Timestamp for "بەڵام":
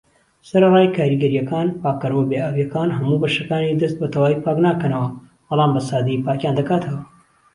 5.47-5.71